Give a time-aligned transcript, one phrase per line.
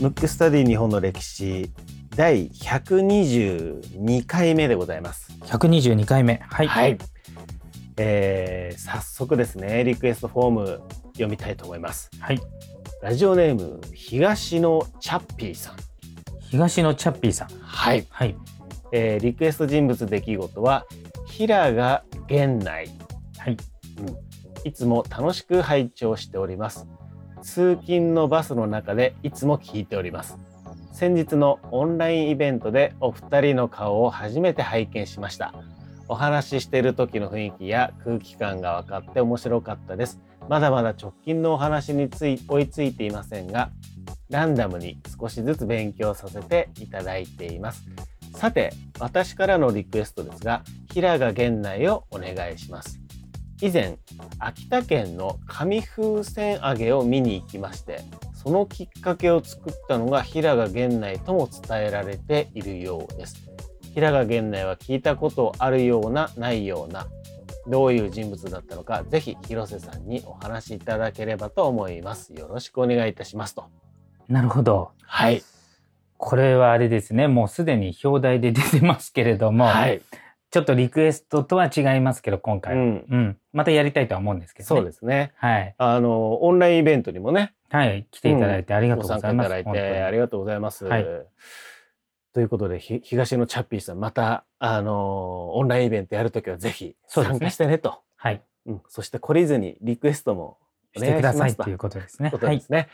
[0.00, 1.70] ムックスタディ日本の歴史
[2.14, 5.32] 第122回目でございます。
[5.44, 6.40] 122回目。
[6.48, 6.68] はい。
[6.68, 6.98] はい。
[7.96, 10.82] えー早速ですね、リクエストフォーム
[11.14, 12.10] 読みたいと思います。
[12.20, 12.40] はい。
[13.02, 15.76] ラジオネーム、東野チャッピーさん。
[16.40, 17.48] 東野チャッピーさん。
[17.60, 18.06] はい。
[18.10, 18.36] はい。
[18.92, 20.86] えーリクエスト人物出来事は、
[21.26, 22.88] 平賀源内。
[23.38, 23.56] はい。
[24.64, 26.86] いつも楽しく拝聴しております。
[27.42, 30.38] 通勤のバスの中でいつも聞いております。
[30.92, 35.54] 先日のオンラインイベントでお二人の顔を初めて拝見しました。
[36.08, 40.20] お話ししている時の雰囲気や空気感が分かって面白かったです。
[40.48, 43.70] まだまだ直近のお話につい追いついていませんが、
[44.30, 47.86] ランダムに少しずつ勉強させていただいています。
[48.34, 53.00] さて、私からのリクエストですが、平賀源内をお願いします。
[53.60, 53.98] 以前、
[54.38, 63.50] 秋田県の紙風船揚げを見に行きまして、そのきっかけを作ったのが平賀源内とも伝えられているようです。
[63.94, 67.08] 平賀源内は聞いたことあるような、ないような、
[67.66, 72.32] どういう人物だったのか、ぜひ広瀬さんにお話しいただければと思います。
[72.34, 73.64] よろしくお願いいたしますと。
[74.28, 74.92] なるほど。
[75.02, 75.42] はい。
[76.16, 77.26] これはあれですね。
[77.26, 80.00] もうすでに表題で出てますけれども、はい。
[80.50, 82.82] ちょっとリクエストとは違いますけど、今回は。
[82.82, 83.06] うん。
[83.08, 83.38] うん。
[83.52, 84.66] またやりたいとは思うんですけどね。
[84.66, 85.32] そうですね。
[85.36, 85.74] はい。
[85.76, 88.06] あの、オンラインイベントにもね、はい。
[88.10, 89.48] 来ていただいてありがとごうございます。
[89.48, 90.86] 参加いただいてありがとうございます。
[90.86, 91.06] はい
[92.34, 98.00] ということで、ひ東野チャッピーさん、また、あのオンラインイベントやるときはぜひ参加してねと。
[98.16, 98.42] はい。
[98.66, 100.58] うん、そして懲りずにリクエストも
[100.94, 102.30] おしてくだ願いしますとさいっていうことですね。
[102.30, 102.58] ことはい。
[102.58, 102.88] ですね。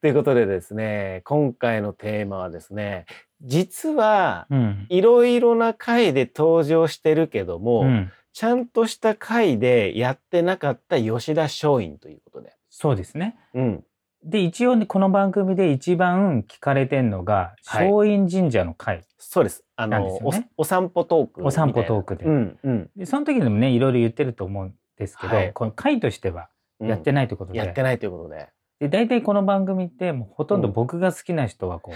[0.00, 3.06] ということでですね、今回のテーマはですね、
[3.40, 4.86] 実は、うん。
[4.88, 8.12] いろいろな回で登場してるけども、うん。
[8.32, 12.52] ちゃんとした回でやってなかった吉田松陰ということで。
[12.70, 13.36] そうですね。
[13.54, 13.84] うん。
[14.24, 19.04] で、一応ね、この番組で一番聞かれてんのが、はい松陰神社の会。
[19.18, 19.64] そうです。
[19.74, 21.44] あの、おお散歩トーク。
[21.44, 22.90] お散歩トークでうん、うん。
[22.96, 26.48] で、その時でもね、いろいろ言ってると思うんですけど、はいこの会としては
[26.80, 28.48] やってないということで、やってないということで。
[28.80, 31.92] で、大体この番組ってもうほとんど僕が好きな人はこ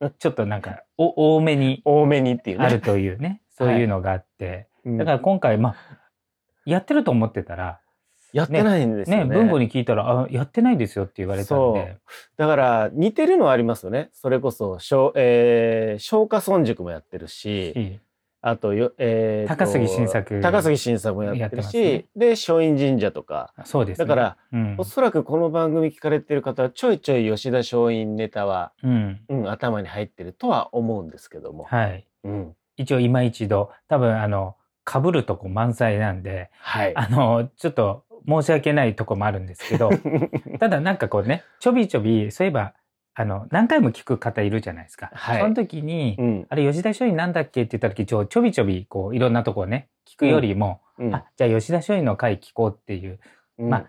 [0.00, 2.64] う、 ちょっとなんかお多めに多めにっていうね。
[2.64, 4.98] あるというね、そういうのがあって、うん。
[4.98, 5.76] だから今回、まあ、
[6.64, 7.80] やってると思ってたら、
[8.32, 9.36] やってないんですよね、ね。
[9.36, 11.98] 文庫に聞いたら、あ、やってないですよって言われたんで、
[12.36, 14.10] だから似てるのはありますよね。
[14.12, 18.00] それこそ、しえー、松下村塾もやってるし、し
[18.46, 23.54] あとよ、えーと高杉晋作高杉晋作もやってるし、ねで、松陰神社とか。
[23.64, 24.04] そうです、ね。
[24.04, 29.20] だから、うんお、そらくこの番組聞かれてる方はちょいちょい吉田松陰ネタは、うん。
[29.30, 31.64] うん、頭に入ってるとは思うんですけども。
[31.64, 32.06] はい。
[32.24, 32.54] うん。
[32.76, 34.56] 一応今一度、多分あの、
[34.86, 36.92] 被るとこ満載なんで、はい。
[36.94, 39.88] あの、ちょっと申し訳ないとこもあるんですけど、
[40.60, 42.74] ただなんかこうね、ちょびちょび、そういえば、
[43.14, 45.10] あの、何回も聞く方いるじゃないですか。
[45.14, 46.46] はいその時に、うん。
[46.48, 53.18] あれ、吉田松陰なんだっけって言った時、ちょちょびちょび、こう、いろんなとこをね、聞くよりも、うんあ、じゃあ吉田松陰の回聞こうっていう、
[53.58, 53.86] うんまあ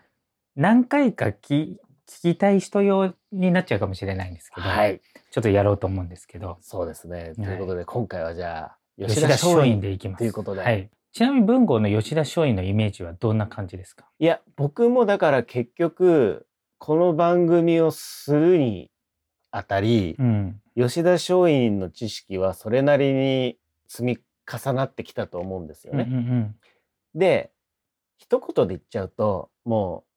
[0.56, 1.76] 何回か聞
[2.08, 5.02] 聞きたい人用になっちゃうかもしれないんですけど、はい。
[5.32, 7.34] ちょっとやろうと思うんですけど、そうですね。
[7.38, 10.20] いということで、今回はじゃあ、吉田松陰でいきます。
[10.20, 10.62] ということで。
[10.62, 10.90] はい。
[11.12, 14.06] ちなみに文豪の吉田松陰のイメージはどんな感じですか？
[14.20, 16.48] いや、僕もだから結局、
[16.78, 18.92] この番組をするに
[19.56, 20.62] あたり、うん。
[20.76, 23.58] 吉田松陰の知識はそれなりに
[23.88, 26.08] 積み重なってきたと思うんですようんうん
[26.42, 26.56] ね。
[27.16, 27.52] で、
[28.18, 30.12] 一言で言っちゃうと、もう、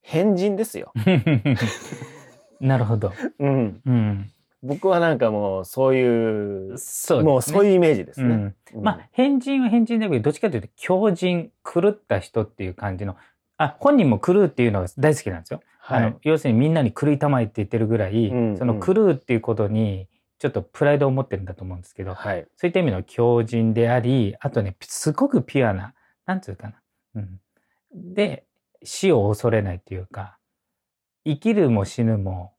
[0.00, 0.92] 変人ですよ。
[1.06, 2.66] うん。
[2.66, 3.12] なるほど。
[3.38, 3.82] うん。
[3.84, 4.32] うん。
[4.62, 7.24] 僕はなんかもう、そういう、そうね。
[7.24, 8.26] もうそういうイメージですね。
[8.26, 13.16] うんうんまあ、変人は変人だけど、どっちかというと、強人、狂った人っていう感じの、
[13.58, 15.62] あ、本人も狂うっていうのが大好きなんですよ。
[15.78, 20.08] はいあの要するにみんなに狂いたまえって言ってるぐらい、うんその狂うっていうことに、
[20.38, 22.46] ちょっとプライドを持ってるんだと思うんですけど、はい。
[22.56, 25.94] そういった意味の強人であり、あとね、すごくピュアな、
[26.26, 26.74] なんつうかな。
[27.14, 27.40] うん。
[27.94, 28.44] で、
[28.82, 30.38] 死を恐れないっていうか、
[31.24, 32.52] 生きるも死ぬも、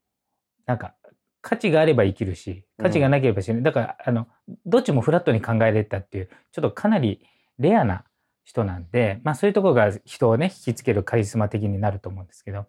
[0.66, 0.95] なんか、
[1.42, 3.62] 価値があれば生きるし、価値がなければ死ぬ。
[3.62, 4.27] だから、あの、
[4.66, 7.22] どっちもフラットに考えれたっていう、ちょっとかなり
[7.60, 8.04] レアな
[8.48, 12.66] 人なんで、まあそういうところが人をね、引きつけるカリスマ的になると思うんですけど、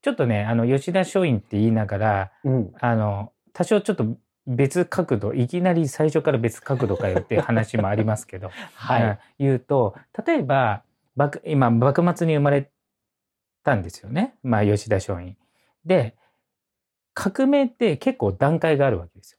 [0.00, 2.72] ちょっとね、あの、吉田松陰って言いながら、うん。
[2.80, 9.02] あの、多少ちょっと別角度、いきなり最初から別角度かよっていう話もありますけど、 はい。
[9.02, 9.94] うん言うと、
[10.26, 10.82] 例えば、
[11.16, 12.70] 幕今、幕末に生まれ
[13.62, 14.36] たんですよね。
[14.42, 15.36] まあ、吉田松陰。
[15.84, 16.16] で、
[17.12, 19.38] 革命って結構段階があるわけですよ。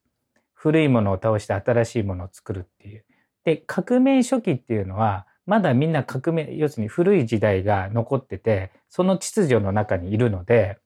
[0.54, 3.04] 古いものを倒して新しいものを作るっていう。
[3.46, 10.78] で、革命初期っていうのは、まだみんな革命、要するに古い時代が残ってて、その秩序の中にいるので、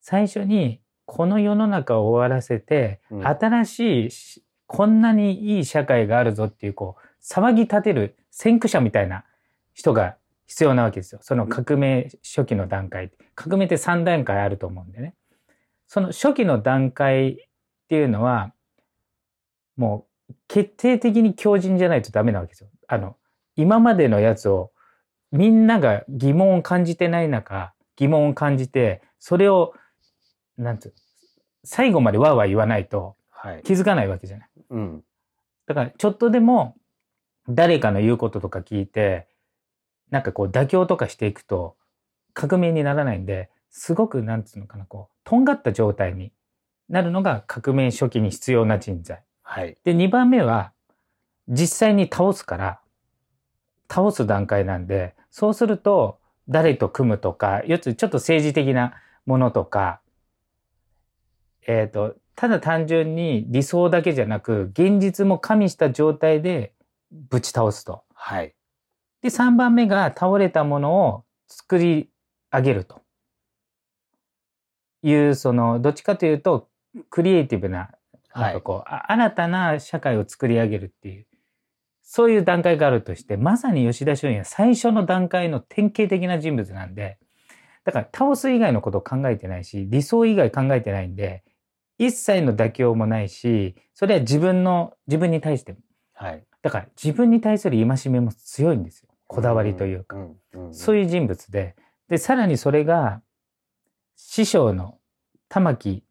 [0.00, 9.24] 最初にこの世の中を終わらせて、うん新しいし、こんなにいい社会があるぞっていう、こう、騒ぎ立てる先駆者みたいな
[9.72, 10.16] 人が
[10.48, 11.20] 必要なわけですよ。
[11.22, 13.12] その革命初期の段階。
[13.36, 15.14] 革命って3段階あると思うんでね。
[15.86, 17.36] その初期の段階っ
[17.88, 18.52] ていうのは、
[19.76, 22.68] もう決定的に強靭じゃないとダメなわけですよ。
[22.88, 23.16] あの、
[23.56, 24.72] 今までのやつを
[25.32, 29.74] みんなが疑問を感じてない中、疑問を感じて、それを、
[30.56, 30.94] なんつう、
[31.64, 33.62] 最後までわーわー言わないとはい。
[33.62, 34.48] 気づかないわけじゃない。
[34.70, 35.04] うん。
[35.66, 36.76] だからちょっとでも
[37.46, 39.28] 誰かの言うこととか聞いて、
[40.10, 41.76] なんかこう妥協とかしていくと
[42.32, 46.32] 革命にならないんで、すごくなんつうのかな、こう、とんがった状態に
[46.88, 49.22] なるのが革命初期に必要な人材。
[49.42, 49.76] はい。
[49.84, 50.72] で、2番目は
[51.48, 52.80] 実際に倒すから、
[53.90, 58.94] 倒す段階なんで、そうすると誰と組むとか、よつちょっと政治的な
[59.26, 60.00] ものとか、
[61.66, 66.74] えっ、と、ただ単純に理想だけじゃなく、現実も加味した状態で
[67.10, 68.04] ぶち倒すと。
[68.14, 68.54] はい。
[69.22, 72.10] で、3番目が倒れたものを作り
[72.52, 73.02] 上げると。
[75.02, 76.68] いう、その、どっちかというと、
[77.10, 77.90] クリエイティブな、
[78.34, 78.54] なんはい。
[78.54, 81.26] かこう、あ新たな社会を作り上げるっていう、
[82.06, 87.18] そういう段階があるとして、まさに吉田松陰は最初の段階の典型的な人物なんで、
[87.82, 91.42] だから倒す以外のことを考えてないし、理想以外考えてないんで、
[91.98, 95.78] 一切の妥協もないし、それは自分の、自分に対しても。
[96.12, 96.44] はい。
[96.62, 99.08] だから自分に対する戒めも強いんですよ。
[99.26, 100.16] こだわりというか。
[100.70, 101.74] そういう人物で、
[102.08, 103.22] で、さらにそれが、
[104.16, 104.98] 師匠の
[105.48, 106.04] 玉木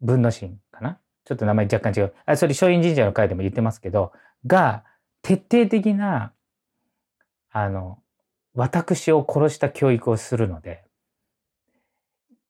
[0.00, 0.98] 文之進かな？
[1.24, 2.14] ちょっと名前若干違う。
[2.24, 4.12] あ、それ松陰神社の会でも言ってますけど、
[4.46, 4.84] が、
[5.28, 6.32] 徹底的な、
[7.50, 7.98] あの、
[8.54, 10.86] 私を殺した教育をするので、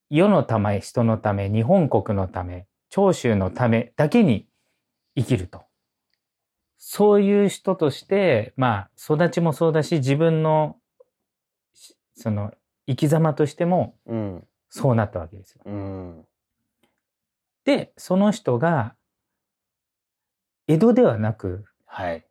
[0.09, 4.47] 世のため、人のため、日本国のため、長州のためだけに
[5.17, 5.65] 生きると。
[6.77, 10.77] そういう人として、まあ、育ちもそうだし、自分の、
[11.73, 12.53] しその、
[12.87, 14.47] 生き様としても、うん。
[14.69, 15.63] そうなったわけですよ。
[15.65, 16.25] うん。
[17.65, 18.95] で、その人が、
[20.69, 22.28] 江戸ではなく、はい。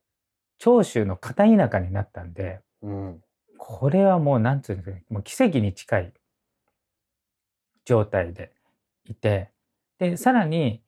[0.59, 3.21] 長州の片田舎になったんで、うん。
[3.57, 6.13] これはもう、なんつうんですかね、もう奇跡に近い
[7.85, 8.53] 状態で
[9.05, 9.51] いて、
[9.99, 10.83] で、さらに、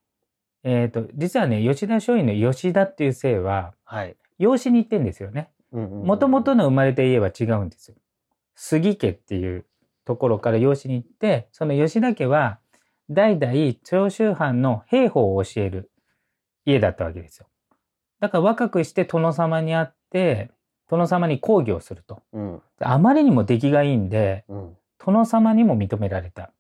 [0.62, 4.16] えっ、と、実はね、吉田松陰の吉田っていう姓は、はい。
[4.38, 5.50] 養子に行ってんですよね。
[5.72, 7.96] ももともとの生まれた家は違うんですよ。
[8.54, 9.66] 杉家っていう
[10.04, 12.58] ところから養子に行って、その吉田家は
[13.08, 15.90] 代々長州藩の兵法を教える
[16.64, 17.46] 家だったわけですよ。
[18.20, 20.50] だから若くして殿様に会って、
[20.88, 22.22] 殿様に講義をすると。
[22.32, 22.62] うん。
[22.80, 24.76] あまりにも出来がいいんで、うん。
[25.04, 26.52] 殿様にも認められた。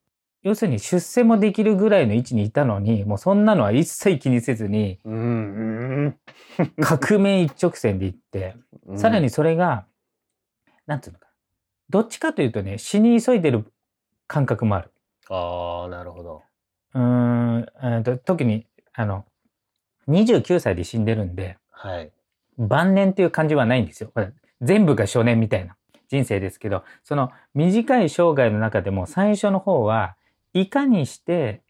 [0.42, 6.16] 要するに出世もできるぐらいの位置にいたのに、もうそんなのは一切気にせずに、うん。
[6.80, 8.54] 革命一直線で行って、
[8.86, 8.98] うん。
[8.98, 9.84] さらにそれが、
[10.86, 11.30] なんつうのかな。
[11.90, 13.66] どっちかというとね、死に急いでる
[14.26, 14.92] 感覚もある。
[15.28, 16.42] ああ、なるほど。
[16.94, 17.02] うー
[17.58, 19.26] ん、えーと特に、あの、
[20.10, 22.12] 29歳で死んでるんで、はい。
[22.58, 24.10] 晩年っていう感じはないんですよ。
[24.12, 25.76] これ全部が初年みたいな
[26.08, 30.16] 人生ですけど、その短い生涯の中でも最初の方は
[30.52, 31.62] いかにして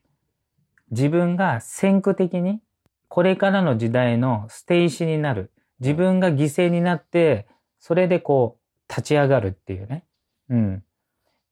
[0.91, 2.61] 自分が先駆的に
[3.09, 5.50] これからの時代の捨て石になる。
[5.81, 7.49] 自分が犠牲になって、
[7.81, 10.05] それでこう立ち上がるっていうね。
[10.49, 10.85] うん。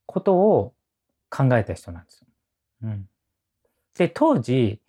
[0.07, 0.75] ことを
[1.31, 2.27] 考えた人なんですよ。
[2.85, 3.09] うん。
[3.97, 4.81] で、当時、はい。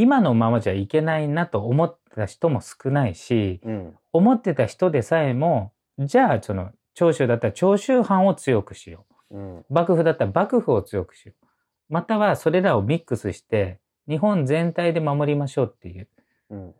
[0.00, 3.96] 今のままじゃいけないなと思った人も少ないし、うん。
[4.12, 9.58] 思ってた人でさえも、じゃあその長州だったら長州藩を強くしようん。
[9.58, 9.64] う。
[9.68, 11.46] 幕府だったら幕府を強くしよう。
[11.88, 16.08] またはそれらをミックスして、日本全体で守りましょうっていう
[16.50, 16.74] うん。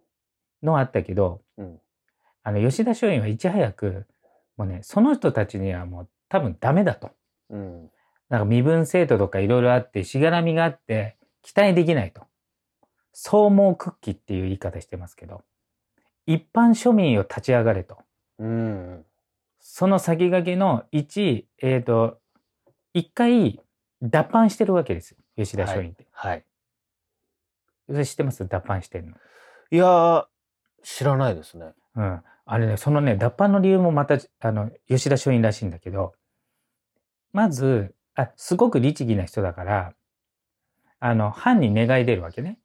[0.62, 1.80] のはあったけど、うん。
[2.44, 4.06] あの吉田松陰はいち早く、
[4.56, 7.10] もうね、その人たちにはもう多分ダメだと。
[7.50, 7.90] うん。
[8.28, 12.22] なんか身分制度とかいろいろあって、しがらみがあって、期待できないと。
[13.20, 15.42] 総毛屈起っていう言い方してますけど、
[16.24, 17.98] 一般庶民を立ち上がれと。
[18.38, 19.04] うん。
[19.58, 22.20] その先駆けの1、えっ、と、
[22.94, 23.60] 一回
[24.00, 25.16] 脱藩してるわけですよ。
[25.36, 26.06] 吉田松陰って。
[26.12, 26.44] はい。
[27.88, 28.46] それ知ってます？
[28.46, 29.16] 脱藩してるの。
[29.72, 30.26] いやー、
[30.84, 31.72] 知らないですね。
[31.96, 32.22] うん。
[32.44, 36.14] あれね、そのね、脱藩の理由もまた、あの、吉田松陰らしいんだけど、
[37.32, 39.92] まず、あ、すごく律儀な人だから、
[41.00, 42.60] あの、藩に願い出るわけね。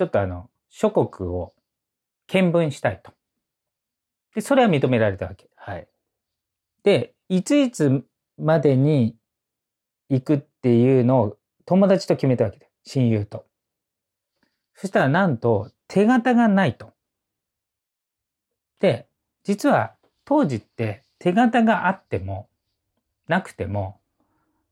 [0.00, 1.52] ちょっとあの、諸国を
[2.26, 3.12] 見聞したいと。
[4.34, 5.50] で、それは認められたわけ。
[5.56, 5.86] はい。
[6.84, 8.02] で、いついつ
[8.38, 9.14] までに
[10.08, 13.44] 行くっていうのを友達と決めたわけで、親友と。
[14.74, 16.94] そしたらなんと手形がないと。
[18.78, 19.06] で、
[19.44, 22.48] 実は当時って手形があっても、
[23.28, 24.00] なくても、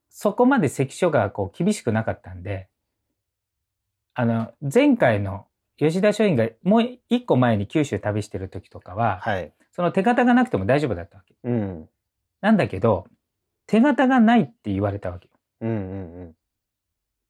[0.08, 2.70] そこまで関所がこう厳しくなかったんで、
[4.18, 5.46] あの、前回の
[5.76, 9.52] 吉田松陰がもう一個前に九州旅してる時とかは、はい。
[9.70, 11.36] その手形がなくても大丈夫だったわけ。
[11.44, 11.88] うん。
[12.40, 13.06] なんだけど、
[13.68, 15.34] 手形がないって言われたわけよ。
[15.60, 16.34] うんうん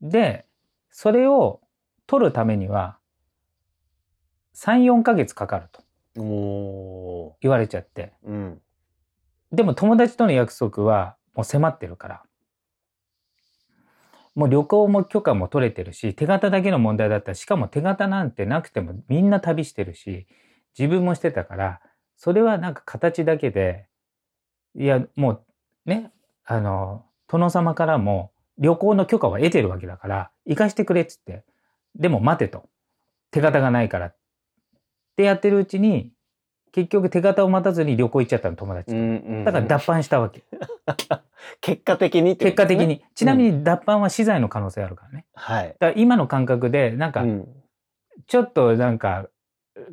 [0.00, 0.09] うん。
[0.09, 0.47] で、
[0.88, 1.61] それを
[2.07, 2.97] 取るためには、
[4.54, 5.83] 3、4ヶ月かかると
[6.23, 8.14] お言われちゃって。
[8.26, 8.30] ー。
[8.30, 8.62] うん。
[9.52, 12.23] でも友達との約束はもう迫ってるから。
[14.38, 20.28] もう旅行も許可も取れてるし、手形だけの問題だったら、しかも手形なんてなくてもみんな旅してるし、
[20.78, 21.80] 自分もしてたから、
[22.16, 23.88] それはなんか形だけで、
[24.76, 25.45] いや、もう
[25.87, 26.12] ね、
[26.45, 31.42] あの、殿様からも旅行の許可は得てるわけだから、行かしてくれっつって。
[31.97, 32.68] でも待てと。
[33.33, 34.07] 手形がないから。
[34.07, 34.16] っ
[35.16, 36.12] てやってるうちに、
[36.71, 38.97] 結局手形を待たずに旅行行っちゃったの、友達と。
[38.97, 39.45] うんうん。
[39.45, 40.45] だから脱版したわけ。
[41.61, 43.04] 結果的にね結果的に。
[43.14, 45.26] ちなみに脱版は死罪の可能性あるからね。
[45.35, 45.68] はい。
[45.68, 47.49] だから今の感覚で、なんかう、ん
[48.26, 49.28] ちょっとなんか、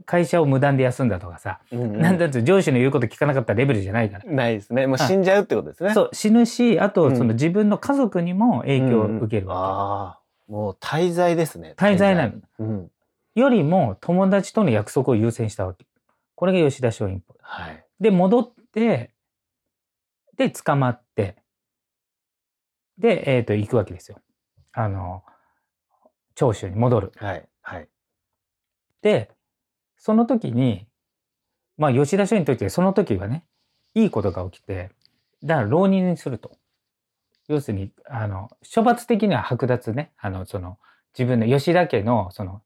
[0.06, 4.26] 会社を無断で休んだとかさ、うんうんなんだって上司の言うこと聞かなかったレベルじゃないから。
[4.26, 4.88] ないですね。
[4.88, 5.94] もう死んじゃうってことですね。
[5.94, 11.76] そう、死ぬし、あとうんその自分の家族にも影響を受けるわああ、もう滞在ですね。
[11.78, 12.34] 滞在なの。
[12.60, 12.90] うん。
[13.36, 13.42] け。
[13.42, 15.86] よりも友達との約束を優先したわけ。
[16.36, 17.22] これが吉田松陰。
[17.42, 17.86] はい。
[18.00, 19.12] で、戻って、
[20.38, 21.38] で、捕まって、
[22.98, 24.20] で、えっ、と、行くわけですよ。
[24.72, 25.24] あの、
[26.36, 27.12] 長州に戻る。
[27.18, 27.48] はい。
[27.62, 27.90] はい。
[29.02, 29.32] で、
[29.98, 30.88] その時に、
[31.78, 33.46] まあ、吉田松陰にとってその時はね、
[33.94, 34.92] いいことが起きて、
[35.44, 36.58] だから浪人にすると。
[37.48, 40.12] 要するに、あの、処罰的には剥奪ね。
[40.18, 40.80] あの、その、
[41.18, 42.62] 自分の吉田家の、その、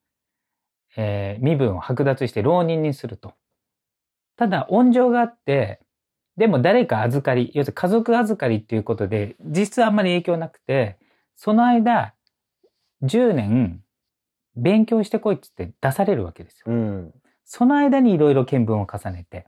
[0.96, 3.34] えー身分を剥奪して浪人にすると。
[4.38, 5.82] ただ、恩情があって、
[6.40, 10.98] でも誰か預かり、要するに家族預かりっていうことで、実質あんまり影響なくて、
[11.36, 12.16] その間、
[13.04, 13.84] 10年、
[14.56, 16.66] 勉強してこいっつって出されるわけですよ。
[16.68, 17.14] うん。
[17.44, 19.48] その間にいろいろ見聞を重ねて、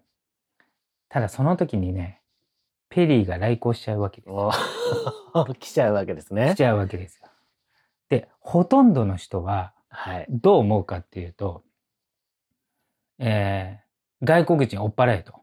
[1.07, 2.21] ただその時にね、
[2.89, 4.29] ペリーが来航しちゃうわけです。
[4.33, 6.55] おー 来ちゃうわけですね来。
[6.57, 7.29] ちゃうわけですよ。
[8.09, 10.25] で、ほとんどの人ははい。
[10.29, 11.63] どう思うかっていうと、
[13.19, 13.81] えー
[14.23, 15.40] 外国人追っ払えと。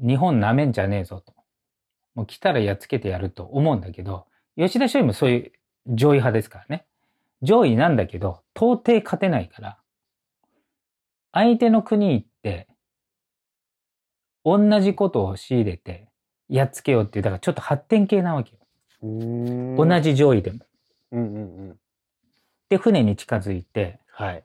[0.00, 1.34] 日本舐めんじゃねえぞと。
[2.14, 5.52] もう来たらやっつけてやると思うんだけど、吉田松陰もそういう
[5.94, 6.86] 上位派ですからね。
[7.42, 9.78] 上位なんだけど、到底勝てないから、
[11.32, 12.68] 相手の国行って、
[14.44, 16.08] 同じことを仕入れて、
[16.48, 18.58] やっつけようっていう、だからちょっと発展系なわけよ。
[19.02, 20.00] 同同。
[20.00, 20.58] じ上位でも。
[21.12, 21.78] うんうんうん。
[22.68, 24.44] で、船に近づいて、はい。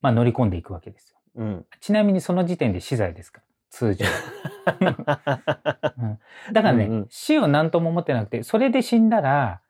[0.00, 1.18] まあ乗り込んでいくわけですよ。
[1.36, 1.66] うん。
[1.80, 4.04] ちなみにその時点で死罪ですから、通常。
[4.06, 4.96] うん
[6.52, 9.60] だからね、うんうん死を何とも思ってなくて、それで死んだら、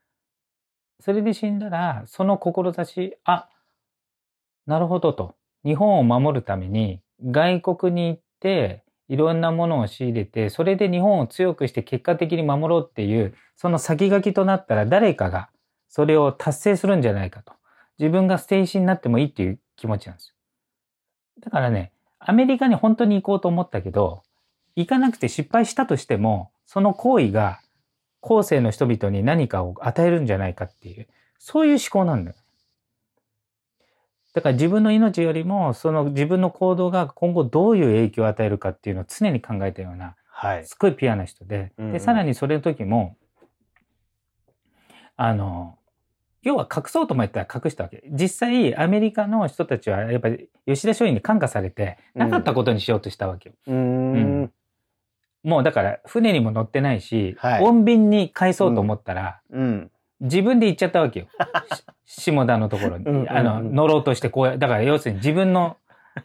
[1.00, 3.48] それで死んだら、その志、あ、
[4.66, 5.36] なるほどと。
[5.64, 15.48] 日本を守るために、外国に行って、いろんなものを仕入れて、それで日本を強くして結果的に守ろうっていう、その先書きとなったら誰かが
[15.88, 17.54] それを達成するんじゃないかと。
[17.98, 20.34] 自分が捨て石になってもいいっていう気持ちなんですよ。
[21.40, 24.22] だからね、アメリカに本当に行こうと思ったけど、
[24.76, 27.60] 行かなくて失敗したとしても、その行為が
[28.20, 31.08] 後世の人々に何かを与えるんじゃないかっていう、
[31.38, 32.36] そういう思考なんだよ。
[34.34, 40.66] だから自分の命よりも、その自分の行動が今後どういう影響を与えるかっていうのを常に考えたような、はい。
[40.66, 43.16] すごいピュアな人で、うんうんで、さらにそれの時も、
[45.16, 45.78] あの、
[46.42, 48.04] 要は隠そうと思ったら隠したわけ。
[48.10, 53.54] 実際、アメリカの人たちは、やっぱり吉田松陰に感化されて、なかったことにしようとしたわけよ。
[53.66, 54.52] うーん。
[55.42, 59.90] もうだから、船にも乗ってないし、はい穏便に返そうと思ったら、うん。
[60.20, 61.26] 自分で行っちゃったわけよ。
[62.04, 63.04] し下田のところに。
[63.04, 65.76] うんうんうんあの、乗ろうとしてこうや、だから要するに自分の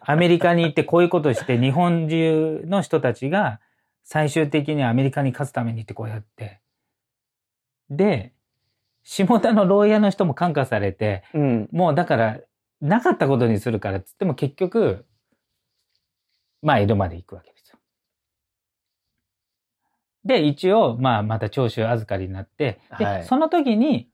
[0.01, 3.59] アメリカに行ってこういうことをして、日本中の人たちが
[4.03, 6.59] 最終的にアメリカに勝つためにってこうやって。
[7.89, 8.33] で、
[9.03, 11.69] 下田の牢屋の人も感化されて、うん。
[11.71, 12.39] もうだから、
[12.81, 15.05] なかったことにするからっつっても結局、
[16.61, 17.77] まあ江戸まで行くわけですよ。
[20.25, 24.09] で、一応、まあまた長州預かりになって、で、はいその時に、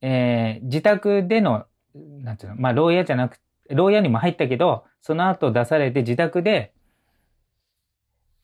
[0.00, 6.72] えー自宅での、なんていうの、まあ牢屋じゃなく、牢屋にも入ったけど、その後出されて自宅で、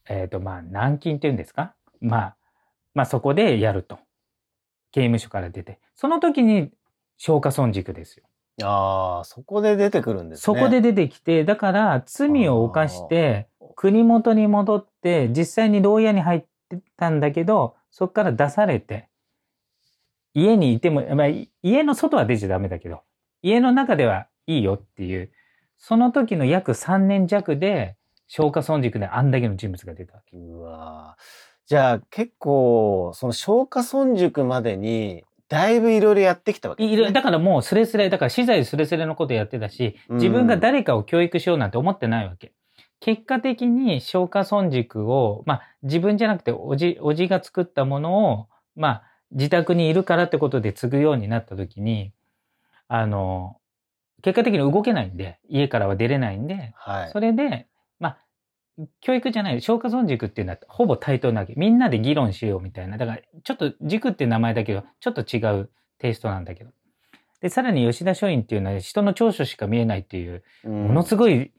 [0.07, 1.73] えっ、と、まあ、軟禁っていうんですか？
[1.99, 2.35] まあ、
[2.93, 3.97] まあそこでやると。
[4.95, 5.79] 刑務所から出て。
[5.93, 6.71] その時に
[7.17, 8.23] 消化損軸ですよ。
[8.63, 10.41] ああ、そこで出てくるんですね。
[10.41, 19.09] そこで出てきて、だから罪を犯して、国元に戻って、実際に牢屋に入ってたんだけど、そこから出されて、
[20.33, 23.01] 家にいても、まあ、い家の外は出ちゃダメだけど、
[23.41, 25.29] 家の中ではいいよっていう、
[25.77, 27.97] その時の約3年弱で、
[28.27, 30.37] 消化損軸であんだけの人物が出たわけ。
[30.37, 37.01] うわーじゃあ結構、その消化村塾までに、だいぶいろいろやってきたわけです、ね。
[37.01, 42.53] いろだからもうスレスレ、だから資材スレスレのことやってたし、自分が誰かを教育しようなんて思ってないわけ。
[42.99, 52.11] 結果的に消化村軸を、まあ自分じゃなくておじ、おじが作ったものを、まあ自宅にいるからってことで継ぐようになった時に、
[52.87, 53.57] あの、
[54.21, 57.09] 結果的に動けないんで、家からは出れないんで、はい。
[57.11, 57.65] それで、まあ、
[59.01, 61.53] 教育じゃない、消化村軸っていうのはほぼ対等なわけ。
[61.55, 62.97] みんなで議論しようみたいな。
[62.97, 66.71] だから、ちょっと軸っていう名前だけど、ちょっと違うテイストなんだけど。
[67.41, 71.51] で、さらに吉田松陰っていうのは人の長所しか見えないっていう、ものすごい、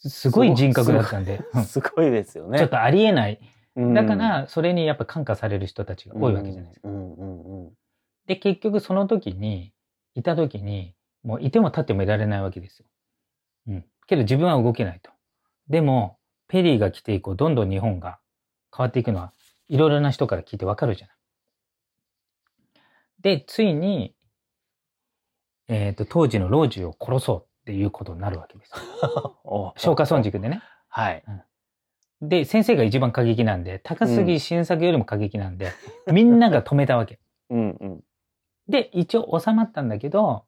[0.00, 2.58] すごい人格だったんで、うんすごいですよね。
[2.58, 3.40] ちょっとありえない。
[3.76, 6.88] うんだから、それにやっぱ感化される人たちが多いわけじゃないですか。
[8.26, 9.72] で、結局その時に、
[10.14, 12.86] いた時に、もういても立ってもいられないわけですよ。
[13.68, 13.84] うん。
[14.06, 15.10] けど自分は動けないと。
[15.68, 16.17] でも、
[16.48, 18.18] ペリーが来て以降、どんどん日本が
[18.76, 19.32] 変わっていくのは、
[19.68, 21.16] いろいろな人から聞いてわかるじゃない。
[23.20, 24.14] で、ついに、
[25.68, 29.38] えっ、と、当時の老中を殺そうっていうことになるわけですよ。
[29.44, 30.62] お消化村塾でね。
[30.88, 31.22] はい。
[32.22, 35.72] で、先生が一番過激なんで、高杉晋作よりも過激なんで、
[36.10, 37.20] みんなが止めたわけ。
[37.50, 38.04] うんうん。
[38.68, 40.44] で、一応収まったんだけど、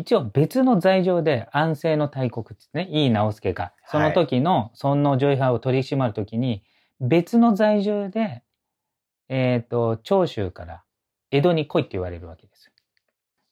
[0.00, 6.62] 一応別の罪状で安政の大国ですね、井伊直弼が、その時の尊王攘夷派を取り締まる時に、
[7.00, 8.42] 別の罪状で、
[9.28, 10.82] えっ、と、長州から
[11.30, 12.72] 江戸に来いって言われるわけです。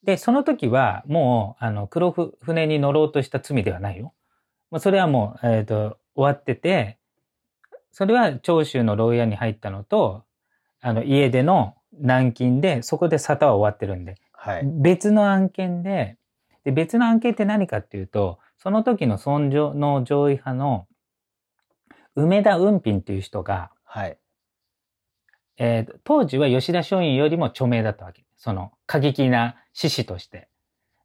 [0.04, 4.14] で、その時はもう、あの、黒船に乗ろうとした罪ではないよ。
[4.70, 6.98] まあそれはもう、えっ、と、終わってて、
[7.92, 10.24] それは長州の牢屋に入ったのと、
[10.80, 14.62] あの、家での軟禁で、そこで沙汰は終わってるんで、はい。
[14.64, 16.17] 別の案件で、
[16.68, 20.86] で、別の案件って何かっていうと、その時の尊上の上位派の
[22.14, 24.18] 梅田雲品っていう人が、はい。
[25.56, 28.26] えー当時は吉田松陰よりも著名だったわけ。
[28.36, 30.50] その過激な志士として。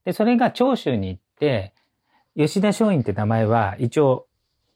[0.03, 1.73] で、それが長州に行って、
[2.35, 4.27] 吉田松陰って名前は一応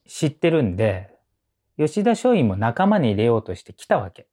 [0.08, 1.10] 知ってるんで、
[1.78, 4.30] 吉田松陰も仲間に入れようとして来たわけ。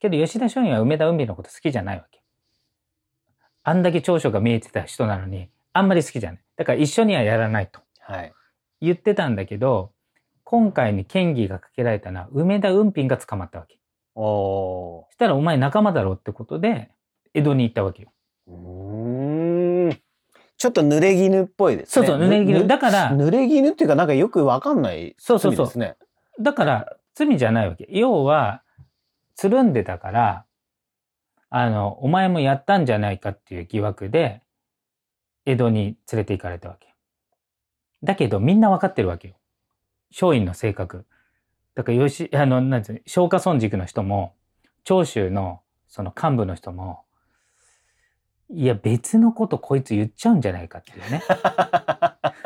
[0.00, 2.22] けど吉田松陰は梅田雲品のこと好きじゃないわけ。
[3.62, 6.40] あんだけ長所が見えてた人なのに、あんまり好きじゃない。
[6.56, 8.32] だから一緒にはやらないとはい。
[8.80, 9.92] 言ってたんだけど、
[10.44, 13.78] 今回に嫌疑がかけられたのは梅田雲品が捕まったわけ。
[14.14, 16.90] おそしたらお前仲間だろってことで、
[17.32, 18.12] 江戸に行ったわけよ。
[18.48, 18.52] ー。
[18.52, 19.98] うーん。
[20.58, 22.06] ちょっと濡れ衣っぽいですね。
[22.06, 22.60] そうそう、濡れ衣。
[22.60, 25.96] ぬだから、濡れ衣っていうかなんかよくわかんないそうそうそう罪ですね。
[26.40, 27.88] だから罪じゃないわけ。
[27.90, 28.62] 要は、
[29.34, 30.44] つるんでたから、
[31.48, 34.41] あの、お前もやったんじゃないかっていう疑惑で、
[35.44, 36.94] 江戸に連れて行かれたわけ。
[38.02, 39.34] だけどみんなわかってるわけよ。
[40.10, 41.06] 松陰の性格。
[41.74, 44.34] だから、よし、あの、なんていうの、消化村塾の人も、
[44.84, 47.04] 長州の、その幹部の人も、
[48.50, 51.22] いや、別のことこいつ言っちゃうんじゃないかっていうね、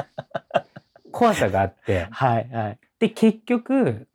[1.10, 2.78] 怖さがあって、はいはい。
[3.00, 4.08] で、結局、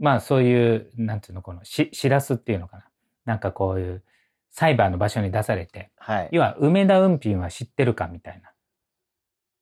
[0.00, 2.88] まあそういう、なんていうの、このし、しらすっていうのかな。
[3.24, 4.02] なんかこういう
[4.50, 6.28] 裁判の場所に出されて、はい。
[6.32, 8.52] 要は梅田雲品は知ってるかみたいな。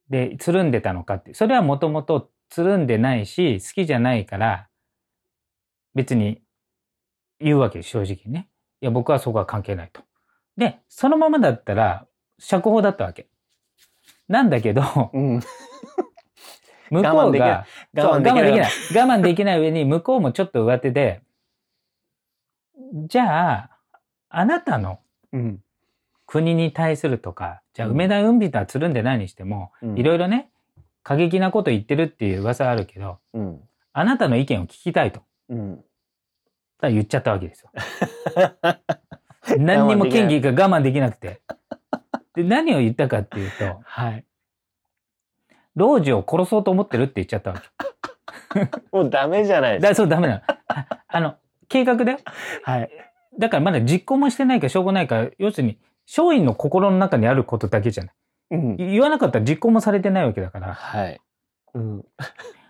[0.08, 1.34] で、つるんでたのかって。
[1.34, 4.68] それはもともとつるんでないし、好きじゃないから、
[5.94, 6.42] 別に
[7.40, 8.48] 言うわけ正直ね。
[8.80, 10.02] いや、僕はそこは関係ないと。
[10.56, 12.06] で、そのままだったら、
[12.38, 13.28] 釈放だったわけ。
[14.28, 15.40] なんだけど、うん。
[16.90, 17.64] 向こ我慢できない
[17.96, 18.70] 我慢できない。
[18.94, 21.22] 我慢できない上に、向こうもちょっと上手で、
[23.08, 23.75] じゃあ、
[24.38, 24.98] あなたの
[25.32, 25.62] うん。
[26.26, 30.50] 国に対するとか、じゃあうん梅田雲美とはつるんでないにしても、うんいろいろね、
[31.02, 33.60] 過激なこと言ってるっていう噂あるけど、うん。
[33.94, 35.22] あなたの意見を聞きたいと。
[35.48, 35.84] うん。
[36.82, 37.70] だ言っちゃったわけですよ。
[39.56, 41.40] 何にも権利が我慢できなくて。
[42.34, 44.24] で、何を言ったかっていうと、 はい。
[45.76, 47.62] 老女を殺そうと思ってるって言っちゃったわ
[48.52, 48.70] け。
[48.92, 50.40] もうダメじゃないですだそうダメなの。
[50.68, 51.36] ああの、
[51.68, 52.18] 計画だよ。
[52.18, 52.32] か。
[52.64, 52.90] はい。
[53.38, 58.14] だからまだ実行もしてないか証拠ないか、要するに、松陰の心の中にあることだけじゃない。
[58.52, 58.76] うん。
[58.76, 60.74] 言わなかったら実行もされてないわけだから。
[60.74, 61.20] はい。
[61.74, 62.04] うん。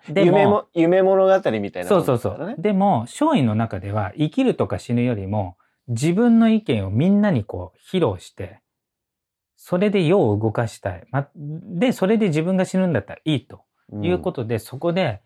[0.09, 2.55] で夢も、夢物語みたいなもそうんそうそう。。
[2.59, 5.57] でも、松陰の中では生きるとか死ぬよりも
[5.89, 8.61] 自分の意見をみんなにこう披露して、
[9.57, 11.05] それで世を動かしたい。
[11.11, 13.65] ま、で、それで自分が死ぬんだったらいいと
[14.03, 15.23] いうことで、そこで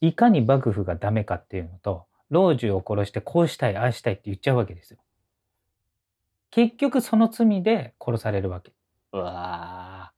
[0.00, 4.98] いかに幕府がダメかっていうのと、老中を殺してこうしたい、ああしたいって言っちゃうわけですよ。
[6.50, 8.72] 結局その罪で殺されるわけ。
[9.12, 10.16] うわー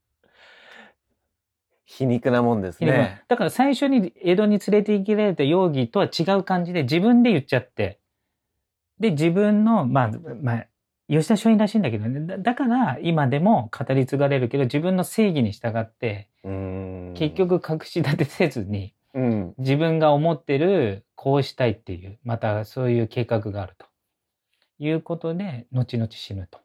[1.85, 3.23] 皮肉なもんですね。
[3.29, 7.99] だから最初に江戸に連れて行けられた容疑とは違う感じで自分で言っちゃって、
[9.01, 10.11] で、自分の、まあ、
[10.43, 10.67] まあ、
[11.09, 12.27] 吉田松陰らしいんだけどね。
[12.27, 17.15] だだから今でも語り継がれるけど、自分の正義に従って、うん。
[17.17, 19.55] 結、局隠し立てせずに、うん。
[19.59, 23.87] 自分が思ってる、こうしたいっていう、またそういう計画があると。
[24.79, 26.61] いうことで、後々死ぬと。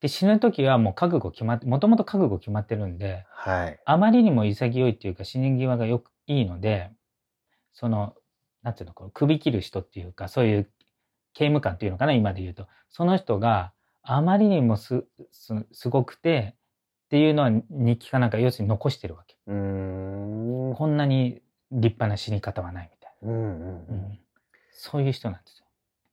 [0.00, 3.80] で、死ぬ時はもう覚悟決まって、もともと覚悟決まってるんで、はい。
[3.84, 6.90] あまりにも潔いっていうか死に際がよくいいので、
[7.72, 8.14] その、
[8.62, 10.70] なんていうの、こう首切る人っていうか、そういう
[11.34, 12.68] 刑務官っていうのかな、今で言うと。
[12.90, 16.56] その人があまりにもす、す、すごくて、
[17.12, 19.36] っていうのは日記かなんか要するに残してるわけ。
[19.44, 23.66] こんなに立派な死に方はないみたいうんな。
[23.66, 24.18] うん
[24.72, 25.66] そういう人なんですよ。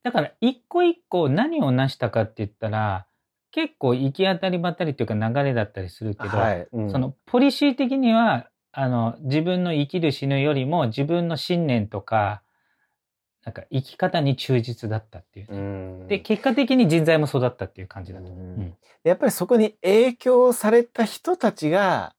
[0.03, 3.07] だから一個一個何を成したかって言ったら、
[3.51, 6.67] 結構行き当たりばったりっていうか流れだったりするけど、はい。
[6.73, 12.41] うんそのポリシー的には、あの、自分の生きる死ぬよりも自分の信念とか、
[13.45, 18.28] なんか生き方に忠実だったっていううね、んで、結果的に人材も育ったっていう感じだと。
[18.28, 22.13] うんうんやっぱりそこに影響された人たちが、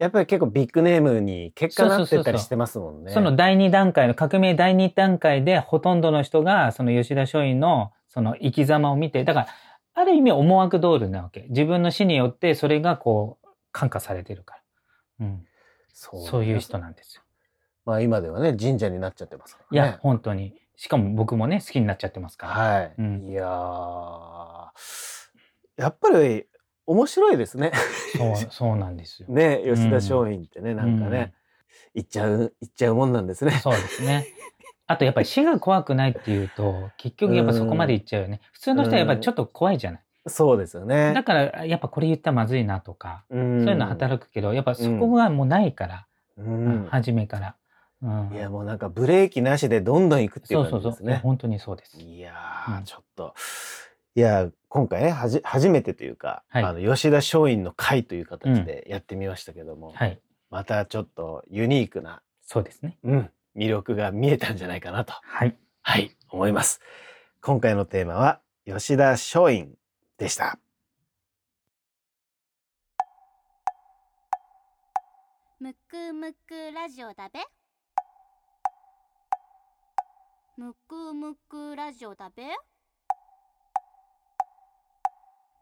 [0.00, 3.12] やっぱり結構ビッグネームに結果なってったりしてますもんね。
[3.12, 9.46] その第二段階の革命第二段階でほとんどの人がその吉田松陰のその生き様を見て、だから
[9.94, 11.46] ある意味思惑通りなわけ。
[11.50, 14.56] 自分の死によってそれがこう感化されてるか
[15.20, 15.26] ら。
[15.26, 15.46] うん、
[15.92, 17.22] そそういう人なんですよ。
[17.86, 19.88] まあ今ではね、神社になっちゃってますからね。
[19.88, 20.54] いや、本当に。
[20.76, 22.52] しかも僕もね、好きになっちゃってますから。
[22.52, 22.92] はい。
[22.98, 24.68] うんいやー
[25.76, 26.46] やっぱり
[26.86, 27.72] 面白いですね。
[28.16, 29.28] そう、そうなんですよ。
[29.28, 31.34] ね、吉田松陰ってね、なんかね、
[31.94, 33.52] 言っちゃう、言っちゃうもんなんですね。
[33.52, 34.26] そうですね。
[34.86, 38.40] あとやっぱり死が怖くないっていうと、結局やっぱそこまでいっちゃうよね。
[38.52, 40.00] 普通の人はやっぱりちょっと怖いじゃない。
[40.26, 41.12] そうですよね。
[41.14, 46.06] だからやっぱこれ言ったらまずいなとか、そうそういうの働くけど、やっぱそこがもうないから、
[46.36, 47.56] うん初めから。
[48.04, 50.92] うんいや、もうなんかブレーキなしでどんどん行くっていそううそうそう。
[50.92, 51.20] 感じですね。
[51.22, 51.98] 本当にそうです。
[51.98, 53.34] いやー、うんちょっと。
[54.14, 60.20] いや、今回ね、はじ、初めてというか、はいあの、吉田松陰の会という形でやってみましたけども、はい。
[60.50, 62.98] またちょっとユニークな、そうですね。
[63.04, 65.56] うん、魅力が見えたんじゃないかなと、はい。
[65.82, 66.80] はい、思います。
[67.40, 69.68] 今回のテーマは、吉田松陰
[70.18, 70.58] でした。
[75.60, 77.40] むくむくラジオだべ
[80.56, 82.44] むくむくラジオだべ？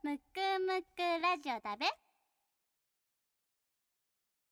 [0.02, 0.22] むく
[0.60, 1.86] むくラジオだべ？